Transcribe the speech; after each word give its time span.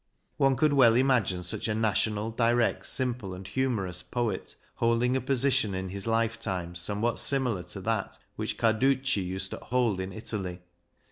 One 0.37 0.55
could 0.55 0.73
well 0.73 0.95
imagine 0.95 1.43
such 1.43 1.67
a 1.67 1.75
national, 1.75 2.31
direct, 2.31 2.87
simple, 2.87 3.35
and 3.35 3.45
humorous 3.47 4.01
poet 4.01 4.55
holding 4.77 5.15
a 5.15 5.21
position 5.21 5.75
in 5.75 5.89
his 5.89 6.07
lifetime 6.07 6.73
somewhat 6.73 7.19
similar 7.19 7.61
to 7.65 7.81
that 7.81 8.17
which 8.35 8.57
Carducci 8.57 9.21
used 9.21 9.51
to 9.51 9.57
hold 9.57 9.99
in 9.99 10.11
Italy. 10.11 10.61